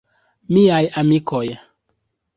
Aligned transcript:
Miaj 0.55 0.81
amikoj. 1.03 1.45